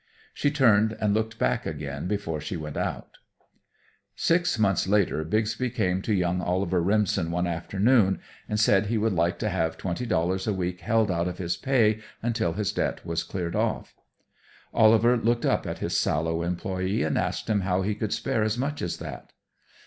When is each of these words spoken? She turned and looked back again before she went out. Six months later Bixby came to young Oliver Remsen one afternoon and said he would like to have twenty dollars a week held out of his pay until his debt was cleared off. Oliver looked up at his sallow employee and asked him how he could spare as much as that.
She 0.33 0.49
turned 0.49 0.97
and 0.99 1.13
looked 1.13 1.37
back 1.37 1.67
again 1.67 2.07
before 2.07 2.41
she 2.41 2.57
went 2.57 2.75
out. 2.75 3.19
Six 4.15 4.57
months 4.57 4.87
later 4.87 5.23
Bixby 5.23 5.69
came 5.69 6.01
to 6.01 6.11
young 6.11 6.41
Oliver 6.41 6.81
Remsen 6.81 7.29
one 7.29 7.45
afternoon 7.45 8.19
and 8.49 8.59
said 8.59 8.87
he 8.87 8.97
would 8.97 9.13
like 9.13 9.37
to 9.37 9.49
have 9.49 9.77
twenty 9.77 10.07
dollars 10.07 10.47
a 10.47 10.53
week 10.53 10.79
held 10.81 11.11
out 11.11 11.27
of 11.27 11.37
his 11.37 11.55
pay 11.55 11.99
until 12.23 12.53
his 12.53 12.71
debt 12.71 13.05
was 13.05 13.21
cleared 13.23 13.55
off. 13.55 13.93
Oliver 14.73 15.17
looked 15.17 15.45
up 15.45 15.67
at 15.67 15.77
his 15.77 15.99
sallow 15.99 16.41
employee 16.41 17.03
and 17.03 17.15
asked 17.15 17.47
him 17.47 17.59
how 17.59 17.83
he 17.83 17.93
could 17.93 18.11
spare 18.11 18.41
as 18.41 18.57
much 18.57 18.81
as 18.81 18.97
that. 18.97 19.33